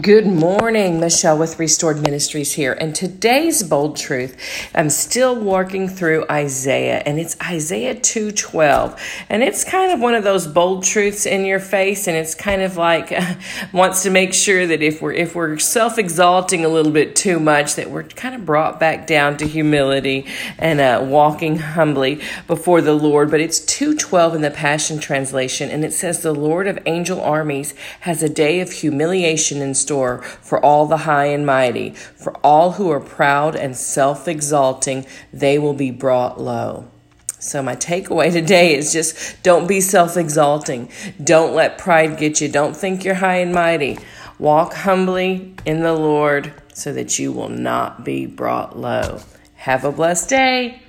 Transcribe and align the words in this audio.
Good 0.00 0.26
morning, 0.26 0.98
Michelle 0.98 1.38
with 1.38 1.60
Restored 1.60 2.02
Ministries 2.02 2.54
here. 2.54 2.72
And 2.72 2.96
today's 2.96 3.62
bold 3.62 3.96
truth, 3.96 4.36
I'm 4.74 4.90
still 4.90 5.38
working 5.38 5.88
through 5.88 6.26
Isaiah, 6.28 7.00
and 7.06 7.20
it's 7.20 7.36
Isaiah 7.40 7.94
2:12. 7.94 8.98
And 9.28 9.44
it's 9.44 9.62
kind 9.62 9.92
of 9.92 10.00
one 10.00 10.16
of 10.16 10.24
those 10.24 10.48
bold 10.48 10.82
truths 10.82 11.26
in 11.26 11.44
your 11.44 11.60
face, 11.60 12.08
and 12.08 12.16
it's 12.16 12.34
kind 12.34 12.62
of 12.62 12.76
like 12.76 13.16
wants 13.72 14.02
to 14.02 14.10
make 14.10 14.34
sure 14.34 14.66
that 14.66 14.82
if 14.82 15.00
we're 15.00 15.12
if 15.12 15.36
we're 15.36 15.58
self-exalting 15.58 16.64
a 16.64 16.68
little 16.68 16.90
bit 16.90 17.14
too 17.14 17.38
much, 17.38 17.76
that 17.76 17.88
we're 17.88 18.02
kind 18.02 18.34
of 18.34 18.44
brought 18.44 18.80
back 18.80 19.06
down 19.06 19.36
to 19.36 19.46
humility 19.46 20.26
and 20.58 20.80
uh, 20.80 21.04
walking 21.08 21.58
humbly 21.58 22.20
before 22.48 22.80
the 22.80 22.94
Lord. 22.94 23.30
But 23.30 23.38
it's 23.38 23.60
2:12 23.60 24.34
in 24.34 24.42
the 24.42 24.50
Passion 24.50 24.98
Translation, 24.98 25.70
and 25.70 25.84
it 25.84 25.92
says, 25.92 26.22
"The 26.22 26.34
Lord 26.34 26.66
of 26.66 26.80
angel 26.84 27.20
armies 27.20 27.74
has 28.00 28.24
a 28.24 28.28
day 28.28 28.58
of 28.58 28.72
humiliation 28.72 29.62
and 29.62 29.76
store 29.84 30.22
for 30.22 30.58
all 30.64 30.86
the 30.86 31.04
high 31.08 31.26
and 31.26 31.46
mighty. 31.46 31.90
For 31.90 32.34
all 32.38 32.72
who 32.72 32.90
are 32.90 33.00
proud 33.00 33.54
and 33.54 33.76
self 33.76 34.26
exalting, 34.26 35.06
they 35.32 35.58
will 35.58 35.74
be 35.74 35.90
brought 35.90 36.40
low. 36.40 36.88
So, 37.38 37.62
my 37.62 37.76
takeaway 37.76 38.32
today 38.40 38.74
is 38.74 38.92
just 38.92 39.42
don't 39.42 39.66
be 39.66 39.80
self 39.80 40.16
exalting. 40.16 40.88
Don't 41.22 41.54
let 41.54 41.78
pride 41.78 42.18
get 42.18 42.40
you. 42.40 42.48
Don't 42.48 42.76
think 42.76 43.04
you're 43.04 43.14
high 43.14 43.36
and 43.36 43.52
mighty. 43.52 43.98
Walk 44.38 44.74
humbly 44.74 45.54
in 45.64 45.80
the 45.80 45.92
Lord 45.92 46.52
so 46.72 46.92
that 46.92 47.18
you 47.18 47.32
will 47.32 47.48
not 47.48 48.04
be 48.04 48.26
brought 48.26 48.78
low. 48.78 49.20
Have 49.56 49.84
a 49.84 49.92
blessed 49.92 50.28
day. 50.28 50.82